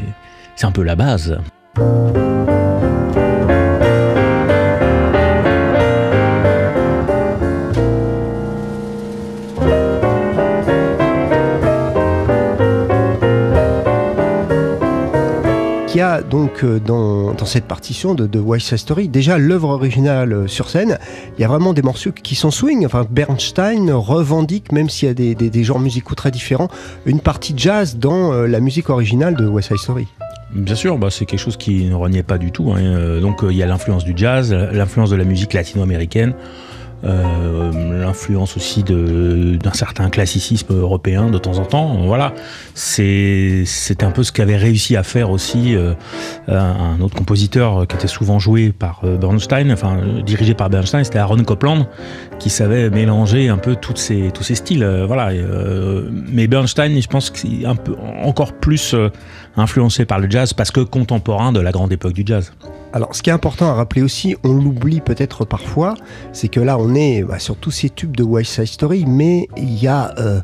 [0.56, 1.38] c'est un peu la base.
[1.74, 2.63] Qui
[16.30, 20.98] donc euh, dans, cette partition de, de Side Story déjà l'œuvre originale euh, sur scène.
[21.36, 22.86] Il y a vraiment des morceaux qui sont swing.
[22.86, 26.68] Enfin, Bernstein revendique, même s'il y a des, genres musicaux très différents,
[27.06, 30.06] une partie jazz dans euh, la musique originale de West Side Story.
[30.54, 32.72] Bien sûr, bah, c'est quelque chose qui ne reniait pas du tout.
[32.72, 33.20] hein.
[33.20, 36.34] Donc il y a l'influence du jazz, l'influence de la musique latino-américaine,
[37.04, 41.98] l'influence aussi d'un certain classicisme européen de temps en temps.
[42.06, 42.32] Voilà,
[42.74, 43.64] c'est
[44.02, 45.94] un peu ce qu'avait réussi à faire aussi euh,
[46.48, 51.04] un autre compositeur qui était souvent joué par euh, Bernstein, enfin euh, dirigé par Bernstein,
[51.04, 51.86] c'était Aaron Copland,
[52.38, 54.82] qui savait mélanger un peu toutes ces, tous ces styles.
[54.82, 59.10] euh, voilà, euh, mais Bernstein, je pense qu'il est un peu encore plus euh,
[59.56, 62.52] influencé par le jazz parce que contemporain de la grande époque du jazz.
[62.94, 65.94] Alors, ce qui est important à rappeler aussi, on l'oublie peut-être parfois,
[66.32, 69.48] c'est que là, on est bah, sur tous ces tubes de West Side Story, mais
[69.56, 70.40] il y a euh,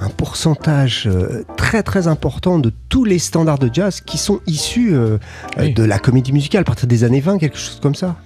[0.00, 4.94] un pourcentage euh, très très important de tous les standards de jazz qui sont issus
[4.94, 5.16] euh,
[5.56, 8.16] de la comédie musicale à partir des années 20, quelque chose comme ça.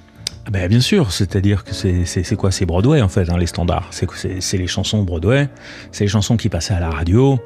[0.49, 2.51] Ah Ben, bien sûr, c'est-à-dire que c'est quoi?
[2.51, 3.91] C'est Broadway en fait, hein, les standards.
[3.91, 5.47] C'est les chansons Broadway,
[5.93, 7.39] c'est les chansons qui passaient à la radio,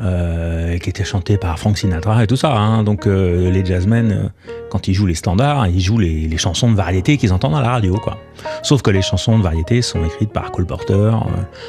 [0.00, 2.56] euh, qui étaient chantées par Frank Sinatra et tout ça.
[2.56, 2.82] hein.
[2.82, 4.28] Donc euh, les jazzmen, euh,
[4.70, 7.60] quand ils jouent les standards, ils jouent les, les chansons de variété qu'ils entendent à
[7.62, 7.94] la radio.
[7.94, 8.18] quoi.
[8.64, 11.14] Sauf que les chansons de variété sont écrites par Cole Porter, euh,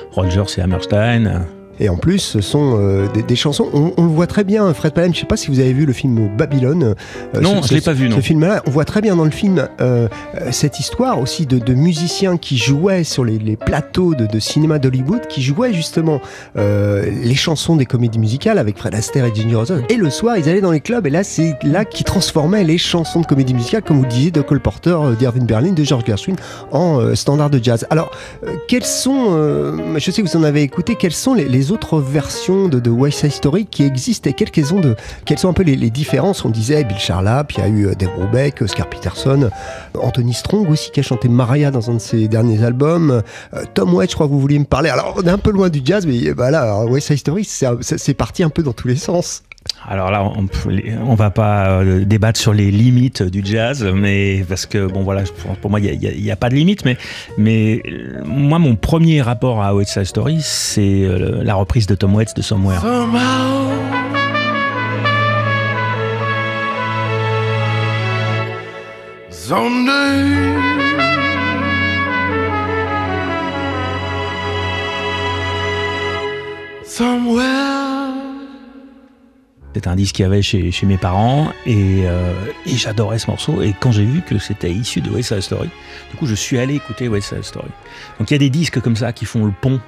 [0.09, 1.45] Rogers et Hammerstein.
[1.79, 3.67] Et en plus, ce sont euh, des, des chansons.
[3.73, 5.13] On, on le voit très bien, Fred Palem.
[5.13, 6.95] Je sais pas si vous avez vu le film Babylone.
[7.35, 8.17] Euh, Non, je l'ai pas vu, non.
[8.17, 10.07] Ce film-là, on voit très bien dans le film euh,
[10.51, 14.79] cette histoire aussi de, de musiciens qui jouaient sur les, les plateaux de, de cinéma
[14.79, 16.19] d'Hollywood, qui jouaient justement
[16.55, 19.81] les chansons des comédies musicales avec Fred Astaire et Ginger Rogers.
[19.89, 21.05] Et le soir, ils allaient dans les clubs.
[21.07, 24.31] Et là, c'est là qu'ils transformaient les chansons de comédie musicale, comme vous le disiez,
[24.31, 26.35] de Cole Porter, d'Irving Berlin, de George Gershwin,
[26.71, 27.85] en standard de jazz.
[27.89, 28.11] Alors,
[28.67, 29.31] quelles sont,
[29.97, 32.89] je sais que vous en avez écouté, quelles sont les, les autres versions de, de
[32.89, 35.89] West Side Story qui existent et quelles, qu'elles ont de, quelles sont un peu les,
[35.89, 39.99] différences On disait Bill Charlap, il y a eu euh, Dave Brubeck, Oscar Peterson, euh,
[39.99, 43.21] Anthony Strong aussi qui a chanté Mariah dans un de ses derniers albums,
[43.53, 44.89] euh, Tom Waits, je crois que vous vouliez me parler.
[44.89, 48.43] Alors, on est un peu loin du jazz, mais voilà, West Side Story, c'est parti
[48.43, 49.43] un peu dans tous les sens.
[49.87, 50.23] Alors là,
[51.03, 55.23] on, va pas euh, débattre sur les limites du jazz, mais parce que bon voilà,
[55.61, 56.83] pour, moi il n'y a, pas de limite,
[57.37, 61.95] mais euh, moi mon premier rapport à West Side Story, c'est euh, la reprise de
[61.95, 62.79] Tom Waits de Somewhere.
[79.73, 82.33] C'est un disque qu'il y avait chez, mes parents et, euh,
[82.65, 83.61] et j'adorais ce morceau.
[83.61, 85.69] Et quand j'ai vu que c'était issu de West Side Story,
[86.09, 87.69] du coup je suis allé écouter West Side Story.
[88.17, 89.79] Donc il y a des disques comme ça qui font le pont.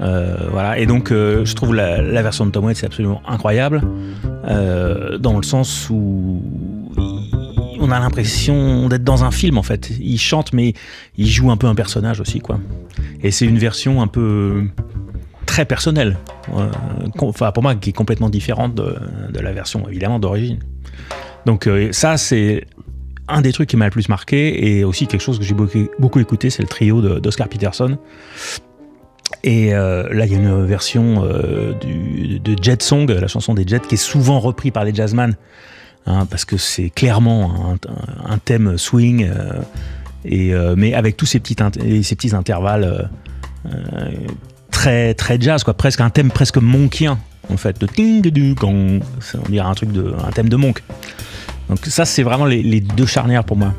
[0.00, 0.78] Euh, voilà.
[0.78, 3.82] Et donc euh, je trouve la, version de Tom Waits c'est absolument incroyable
[4.44, 6.42] dans le sens où
[7.80, 9.90] on a l'impression d'être dans un film en fait.
[10.00, 10.72] Il chante mais
[11.18, 12.58] il joue un peu un personnage aussi quoi.
[13.22, 14.64] Et c'est une version un peu
[15.58, 16.16] très personnelle.
[16.56, 16.70] Euh,
[17.20, 20.60] Enfin, pour moi, qui est complètement différente de, la version évidemment d'origine.
[21.46, 22.64] Donc euh, ça, c'est
[23.26, 25.88] un des trucs qui m'a le plus marqué et aussi quelque chose que j'ai beaucoup,
[25.98, 27.98] beaucoup écouté, c'est le trio d'Oscar Peterson.
[29.42, 31.26] Et euh, là, il y a une version
[31.80, 35.34] du- de Jet Song, la chanson des Jets, qui est souvent repris par les jazzman,
[36.06, 37.76] hein, parce que c'est clairement
[38.24, 39.28] un, thème swing,
[40.24, 41.56] et, mais avec tous ces petits,
[42.04, 43.10] ces petits intervalles
[44.78, 47.18] très, très jazz, quoi, presque un thème presque monkien,
[47.52, 49.00] en fait, de ting du on
[49.48, 50.84] dirait un truc de, un thème de monk.
[51.68, 53.74] Donc ça, c'est vraiment les, les deux charnières pour moi.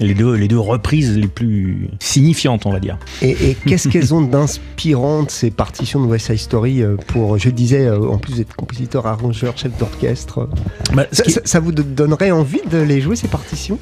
[0.00, 2.98] Les deux, les deux reprises les plus signifiantes, on va dire.
[3.22, 7.46] Et, et qu'est-ce qu'elles ont d'inspirante ces partitions de West Side Story euh, pour, je
[7.46, 10.50] le disais, euh, en plus d'être compositeur, arrangeur, chef d'orchestre?
[10.92, 13.78] Bah, ça, qui- ça- ça vous do- donnerait envie de les jouer ces partitions?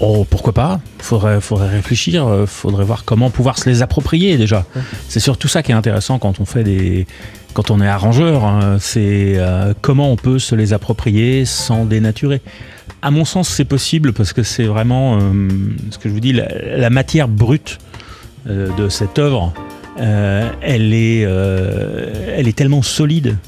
[0.00, 0.80] Oh, pourquoi pas?
[0.98, 4.66] Faudrait, faudrait réfléchir, euh, faudrait voir comment pouvoir se les approprier déjà.
[5.08, 7.06] C'est surtout ça qui est intéressant quand on fait des,
[7.56, 12.42] quand on est arrangeur, hein, c'est euh, comment on peut se les approprier sans dénaturer.
[13.00, 15.48] À mon sens, c'est possible parce que c'est vraiment euh,
[15.90, 17.78] ce que je vous dis, la, la matière brute
[18.46, 19.54] euh, de cette œuvre,
[19.96, 23.38] elle est, elle est tellement solide,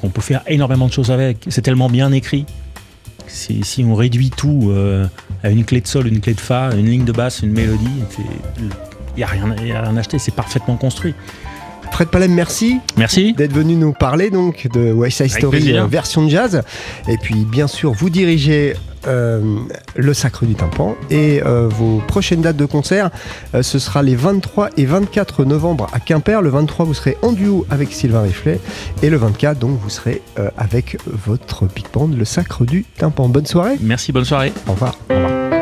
[0.00, 1.46] qu'on peut faire énormément de choses avec.
[1.50, 2.44] C'est tellement bien écrit.
[3.26, 5.06] Si, on réduit tout euh,
[5.42, 7.88] à une clé de sol, une clé de fa, une ligne de basse, une mélodie,
[8.58, 11.14] il n'y a, rien- y a rien à acheter, c'est parfaitement construit.
[11.92, 12.80] Fred Palem, merci.
[12.96, 13.34] Merci.
[13.34, 16.62] D'être venu nous parler donc de West Side Story euh, version jazz.
[17.08, 18.74] Et puis, bien sûr, vous dirigez
[19.06, 20.96] le Sacre du Tympan.
[21.10, 23.10] Et euh, vos prochaines dates de concert,
[23.54, 26.42] euh, ce sera les 23 et 24 novembre à Quimper.
[26.42, 28.60] Le 23, vous serez en duo avec Sylvain Riflet.
[29.02, 33.28] Et le 24, donc, vous serez euh, avec votre big band, le Sacre du Tympan.
[33.28, 33.76] Bonne soirée.
[33.80, 34.52] Merci, bonne soirée.
[34.66, 34.96] Au revoir.
[35.10, 35.53] Au revoir.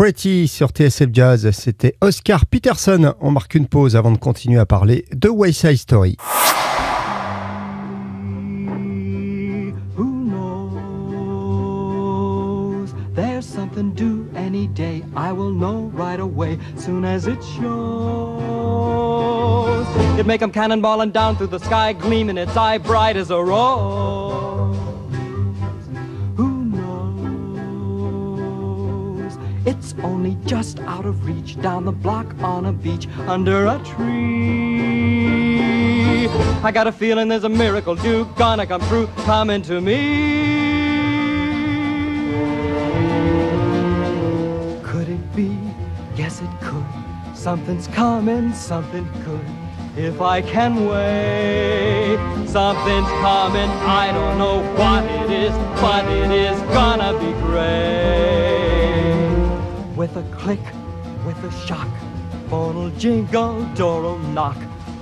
[0.00, 3.12] Pretty sur TSF Jazz, c'était Oscar Peterson.
[3.20, 6.16] On marque une pause avant de continuer à parler de West Side Story.
[13.42, 15.02] Something due any day.
[15.16, 18.40] I will know right away, soon as it shows.
[20.18, 24.29] It make 'em cannonballing down through the sky, gleaming its eye bright as a rose.
[29.66, 35.20] It's only just out of reach, down the block on a beach, under a tree.
[36.62, 40.00] I got a feeling there's a miracle due, gonna come true, coming to me.
[44.82, 45.58] Could it be?
[46.16, 46.86] Yes, it could.
[47.34, 49.44] Something's coming, something good.
[49.96, 53.68] If I can wait, something's coming.
[53.68, 58.39] I don't know what it is, but it is gonna be great.
[60.12, 60.60] With a click,
[61.24, 61.86] with a shock,
[62.48, 64.56] phone'll jingle, door'll knock.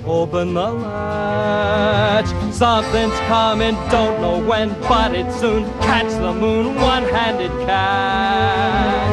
[0.04, 2.26] Open the latch.
[2.52, 5.64] Something's coming, don't know when, but it soon.
[5.80, 9.07] Catch the moon, one-handed catch.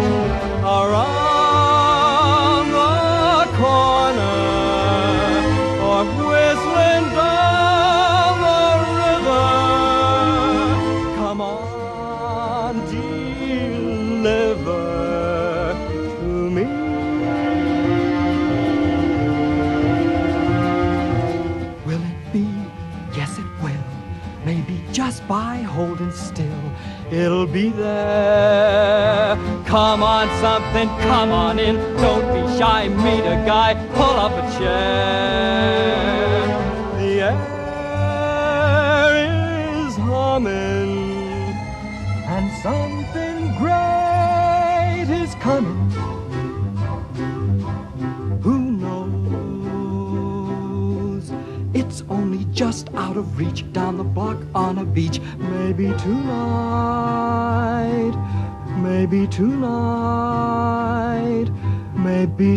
[27.15, 29.37] It'll be there.
[29.65, 31.75] Come on, something, come on in.
[31.97, 35.95] Don't be shy, meet a guy, pull up a chair.
[36.99, 37.45] The air
[39.87, 41.53] is humming,
[42.27, 46.14] and something great is coming.
[53.21, 55.19] Reach, down the block on a beach.
[55.37, 55.93] Maybe
[58.81, 59.27] maybe
[61.95, 62.55] maybe.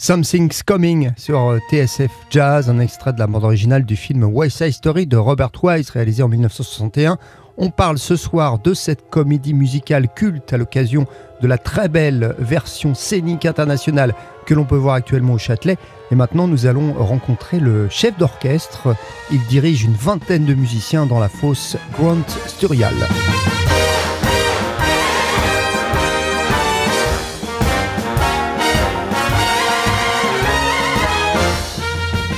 [0.00, 4.56] Something's Coming sur euh, TSF Jazz, un extrait de la bande originale du film West
[4.56, 7.18] Side Story de Robert Wise réalisé en 1961.
[7.60, 11.06] On parle ce soir de cette comédie musicale culte à l'occasion
[11.42, 14.14] de la très belle version scénique internationale
[14.46, 15.76] que l'on peut voir actuellement au Châtelet.
[16.12, 18.94] Et maintenant, nous allons rencontrer le chef d'orchestre.
[19.32, 22.94] Il dirige une vingtaine de musiciens dans la fosse Grant Sturial.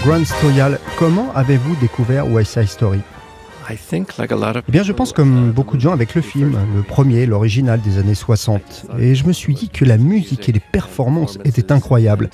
[0.02, 3.02] Grant Sturial, comment avez-vous découvert West Side Story?
[4.68, 7.98] Eh bien, je pense comme beaucoup de gens avec le film, le premier, l'original des
[7.98, 8.86] années 60.
[8.98, 12.30] Et je me suis dit que la musique et les performances étaient incroyables.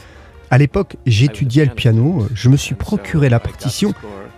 [0.50, 3.94] À l'époque, j'étudiais le piano, je me suis procuré la partition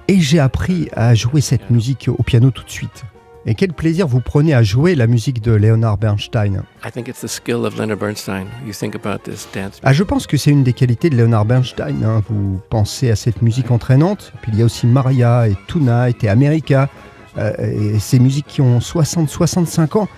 [0.08, 3.04] et j'ai appris à jouer cette musique au piano tout de suite.
[3.50, 7.20] Et quel plaisir vous prenez à jouer la musique de Leonard Bernstein I think it's
[7.22, 8.44] the skill of Leonard Bernstein.
[8.66, 9.80] You think about this dance.
[9.82, 12.04] Ah, je pense que c'est une des qualités de Leonard Bernstein.
[12.04, 12.22] hein.
[12.28, 14.34] Vous pensez à cette musique entraînante.
[14.42, 16.90] Puis il y a aussi Maria et Tonight et America.
[17.38, 17.52] euh,
[17.94, 20.08] et ces musiques qui ont 60-65 ans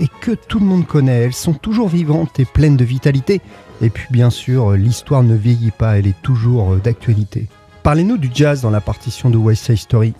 [0.00, 1.24] et que tout le monde connaît.
[1.24, 3.40] Elles sont toujours vivantes et pleines de vitalité.
[3.82, 7.48] Et puis bien sûr, l'histoire ne vieillit pas, elle est toujours euh, d'actualité.
[7.82, 10.14] Parlez-nous du jazz dans la partition de West Side Story.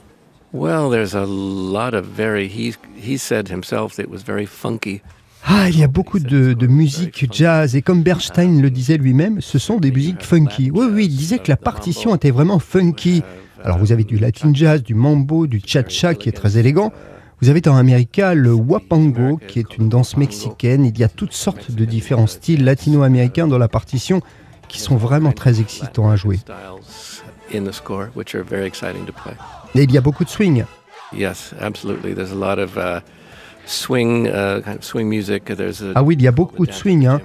[0.53, 2.49] Well, there's a lot of very.
[2.49, 5.03] He he said himself that it was very funky.
[5.44, 9.40] Ah, il y a beaucoup de, de musique jazz et comme Bernstein le disait lui-même,
[9.40, 10.70] ce sont des musiques funky.
[10.72, 13.22] Oui, oui, il disait que la partition était vraiment funky.
[13.62, 16.92] Alors vous avez du latin jazz, du mambo, du cha-cha qui est très élégant.
[17.40, 20.84] Vous avez dans America le wapango qui est une danse mexicaine.
[20.84, 24.20] Il y a toutes sortes de différents styles latino-américains dans la partition
[24.68, 26.40] qui sont vraiment très excitants à jouer.
[27.51, 29.36] In the score, which are very exciting to play.
[29.74, 30.66] Et il y a beaucoup de swing.
[31.12, 32.12] Yes, absolutely.
[32.12, 33.01] There's a lot of uh,
[33.68, 35.44] swing, uh, kind of swing music.
[35.44, 37.06] There's a, Ah oui, il y a beaucoup de swing.
[37.06, 37.20] hein.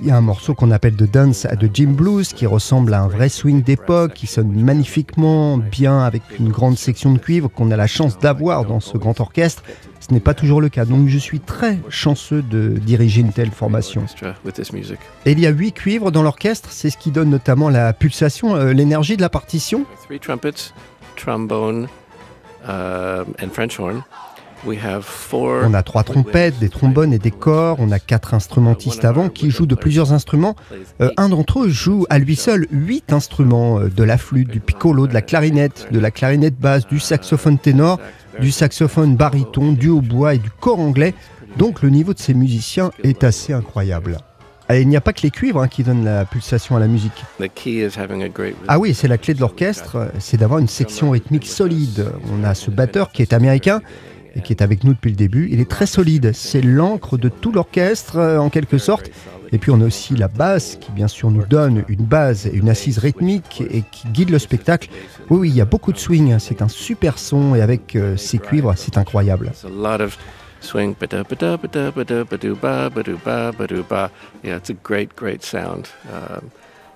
[0.00, 2.92] Il y a un morceau qu'on appelle The Dance à de Jim Blues qui ressemble
[2.92, 7.48] à un vrai swing d'époque, qui sonne magnifiquement bien avec une grande section de cuivre
[7.48, 9.62] qu'on a la chance d'avoir dans ce grand orchestre.
[10.00, 13.52] Ce n'est pas toujours le cas, donc je suis très chanceux de diriger une telle
[13.52, 14.04] formation.
[15.24, 18.56] Et il y a huit cuivres dans l'orchestre, c'est ce qui donne notamment la pulsation,
[18.56, 19.84] euh, l'énergie de la partition.
[20.08, 20.72] Three trumpets,
[21.14, 21.86] trombone,
[22.66, 24.02] um, and French horn.
[25.66, 27.76] On a trois trompettes, des trombones et des corps.
[27.80, 30.54] On a quatre instrumentistes avant qui jouent de plusieurs instruments.
[31.00, 34.60] Euh, un d'entre eux joue à lui seul huit instruments euh, de la flûte, du
[34.60, 37.98] piccolo, de la clarinette, de la clarinette basse, du saxophone ténor,
[38.40, 41.14] du saxophone baryton, du hautbois et du corps anglais.
[41.56, 44.18] Donc le niveau de ces musiciens est assez incroyable.
[44.70, 46.86] Et il n'y a pas que les cuivres hein, qui donnent la pulsation à la
[46.86, 47.24] musique.
[48.68, 52.06] Ah oui, c'est la clé de l'orchestre, c'est d'avoir une section rythmique solide.
[52.32, 53.82] On a ce batteur qui est américain
[54.34, 55.48] et qui est avec nous depuis le début.
[55.50, 59.10] Il est très solide, c'est l'encre de tout l'orchestre euh, en quelque sorte.
[59.52, 62.70] Et puis on a aussi la basse qui bien sûr nous donne une base une
[62.70, 64.88] assise rythmique et qui guide le spectacle.
[65.28, 68.16] Oui, oui, il y a beaucoup de swing, c'est un super son et avec euh,
[68.16, 69.52] ces cuivres, c'est incroyable.
[70.62, 70.94] swing
[74.44, 76.50] yeah it's a great great sound um,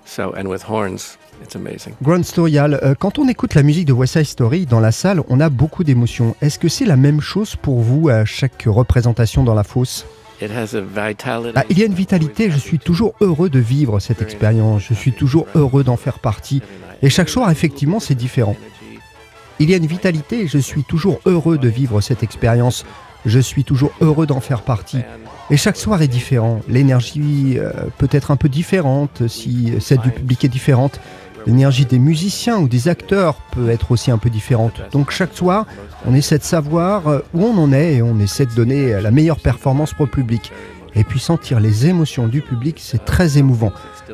[0.07, 3.93] so and with horns it's amazing Grand Storial, euh, quand on écoute la musique de
[3.93, 6.35] West Side Story dans la salle, on a beaucoup d'émotions.
[6.41, 10.07] Est-ce que c'est la même chose pour vous à chaque représentation dans la fosse?
[10.41, 13.59] It has a vitality Ah, il y a une vitalité, je suis toujours heureux de
[13.59, 16.63] vivre cette expérience, je suis toujours heureux d'en faire partie.
[17.03, 18.57] Et chaque soir, effectivement, c'est différent.
[19.59, 22.85] Il y a une vitalité je suis toujours heureux de vivre cette expérience.
[23.25, 24.99] Je suis toujours heureux d'en faire partie.
[25.51, 26.61] Et chaque soir est différent.
[26.69, 31.01] L'énergie euh, peut être un peu différente si celle du public est différente.
[31.47, 34.83] L'énergie des musiciens ou des acteurs peut être aussi un peu différente.
[34.91, 35.67] Donc chaque soir,
[36.05, 39.11] on essaie de savoir euh, où on en est et on essaie de donner la
[39.13, 40.51] meilleure performance pour le public.
[40.97, 43.73] Et puis sentir les émotions du public, c'est très émouvant.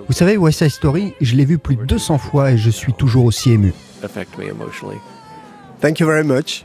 [0.08, 2.92] Vous savez, West Side Story, je l'ai vu plus de 200 fois et je suis
[2.92, 3.72] toujours aussi ému.
[5.80, 6.64] Thank you very much.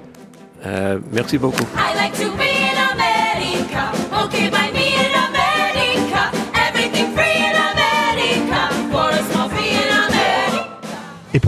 [0.64, 1.66] uh, merci beaucoup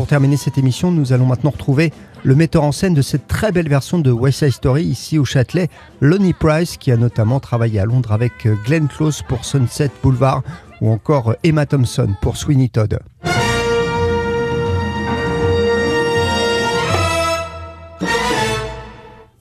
[0.09, 1.93] terminer cette émission, nous allons maintenant retrouver
[2.23, 5.23] le metteur en scène de cette très belle version de West Side Story ici au
[5.23, 5.69] Châtelet,
[6.01, 10.41] Lonnie Price, qui a notamment travaillé à Londres avec euh, Glenn Close pour Sunset Boulevard
[10.81, 12.99] ou encore euh, Emma Thompson pour Sweeney Todd.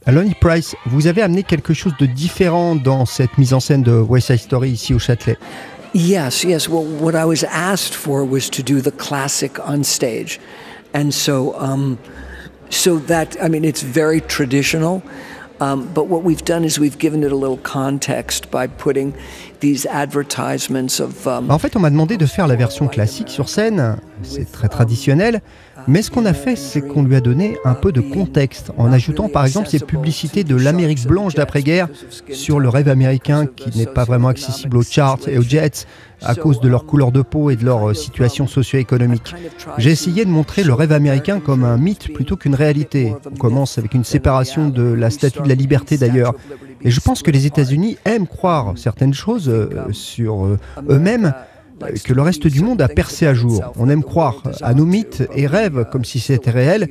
[0.07, 3.93] Lonnie Price, vous avez amené quelque chose de différent dans cette mise en scène de
[3.93, 5.39] West Side Story ici au Châtelet.
[5.93, 6.69] Yes, yes.
[6.69, 10.39] Well, what I was asked for was to do the classic on stage,
[10.93, 11.99] and so, um,
[12.71, 15.03] so that I mean, it's very traditional.
[15.61, 19.13] Um, but what we've done is we've given it a little context by putting
[19.59, 21.27] these advertisements of.
[21.27, 24.69] Um, En fait, on m'a demandé de faire la version classique sur scène, c'est très
[24.69, 25.41] traditionnel,
[25.89, 28.93] mais ce qu'on a fait, c'est qu'on lui a donné un peu de contexte, en
[28.93, 31.89] ajoutant par exemple ces publicités de l'Amérique blanche d'après-guerre
[32.31, 35.87] sur le rêve américain qui n'est pas vraiment accessible aux charts et aux jets
[36.23, 39.35] à cause de leur couleur de peau et de leur euh, situation socio-économique.
[39.79, 43.15] J'ai essayé de montrer le rêve américain comme un mythe plutôt qu'une réalité.
[43.31, 46.35] On commence avec une séparation de la statue de la liberté d'ailleurs.
[46.83, 50.59] Et je pense que les États-Unis aiment croire certaines choses euh, sur euh,
[50.91, 51.33] eux-mêmes
[52.05, 53.73] que le reste du monde a percé à jour.
[53.79, 56.89] On aime croire à nos mythes et rêves comme si c'était réel,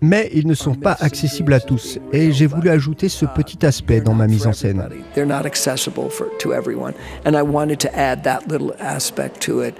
[0.00, 1.98] mais ils ne sont pas accessibles à tous.
[2.12, 4.86] Et j'ai voulu ajouter ce petit aspect dans ma mise en scène.
[5.14, 6.92] they're not accessible for, to everyone,
[7.24, 9.74] and I wanted to add that little aspect to it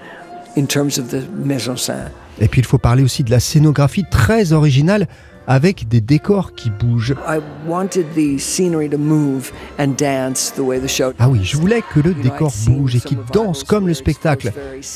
[0.57, 2.11] in terms of the mise en scène.
[2.39, 5.07] Et puis il faut parler aussi de la scénographie très originale
[5.47, 7.15] avec des décors qui bougent.
[7.27, 11.13] I wanted the scenery to move and dance the way the show.
[11.19, 14.51] Ah oui, je voulais que le décor bouge et qu'il danse comme le spectacle.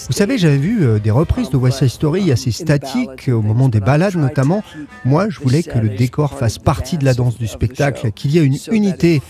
[0.08, 3.70] Vous savez, j'avais vu euh, des reprises de West Side Story assez statiques, au moment
[3.70, 4.64] des balades notamment.
[5.06, 8.40] Moi, je voulais que le décor fasse partie de la danse du spectacle, qu'il y
[8.40, 9.22] ait une unité,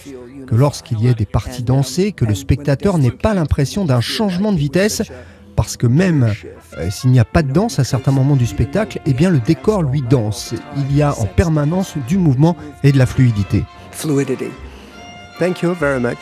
[0.47, 4.51] que lorsqu'il y ait des parties dansées, que le spectateur n'ait pas l'impression d'un changement
[4.51, 5.03] de vitesse,
[5.55, 6.33] parce que même
[6.77, 9.39] euh, s'il n'y a pas de danse à certains moments du spectacle, eh bien le
[9.39, 10.53] décor lui danse.
[10.77, 13.65] Il y a en permanence du mouvement et de la fluidité.
[15.39, 16.17] Thank you very much.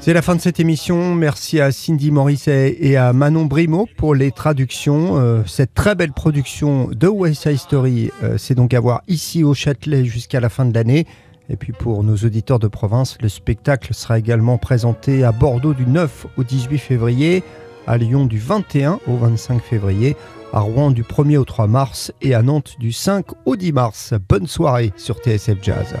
[0.00, 1.14] C'est la fin de cette émission.
[1.14, 5.18] Merci à Cindy Morisset et à Manon Brimo pour les traductions.
[5.18, 9.42] Euh, cette très belle production de West Side Story, euh, c'est donc à voir ici
[9.42, 11.06] au Châtelet jusqu'à la fin de l'année.
[11.50, 15.84] Et puis pour nos auditeurs de province, le spectacle sera également présenté à Bordeaux du
[15.84, 17.42] 9 au 18 février,
[17.86, 20.16] à Lyon du 21 au 25 février,
[20.52, 24.14] à Rouen du 1er au 3 mars et à Nantes du 5 au 10 mars.
[24.28, 25.94] Bonne soirée sur TSF Jazz.